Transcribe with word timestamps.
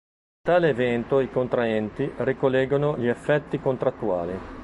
A 0.39 0.51
tale 0.53 0.69
evento, 0.69 1.19
i 1.19 1.29
contraenti 1.29 2.11
ricollegano 2.17 2.97
gli 2.97 3.05
effetti 3.05 3.59
contrattuali. 3.59 4.33